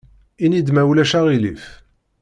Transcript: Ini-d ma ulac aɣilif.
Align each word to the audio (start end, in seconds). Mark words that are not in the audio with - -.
Ini-d 0.43 0.69
ma 0.71 0.83
ulac 0.89 1.13
aɣilif. 1.19 1.63